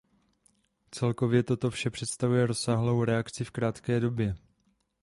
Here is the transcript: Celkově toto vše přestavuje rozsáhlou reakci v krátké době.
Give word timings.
Celkově 0.95 1.43
toto 1.43 1.69
vše 1.69 1.89
přestavuje 1.89 2.45
rozsáhlou 2.47 3.03
reakci 3.03 3.43
v 3.45 3.51
krátké 3.51 3.99
době. 3.99 4.35